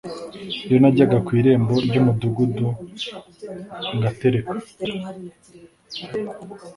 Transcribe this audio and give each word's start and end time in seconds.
iyo 0.67 0.77
najyaga 0.81 1.17
ku 1.25 1.31
irembo 1.39 1.73
ry 1.85 1.95
umudugudu 1.99 2.67
ngatereka 3.97 4.55